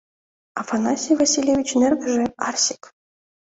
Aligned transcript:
Афанасий 0.61 1.17
Васильевичын 1.19 1.81
эргыже— 1.87 2.25
Арсик. 2.47 2.83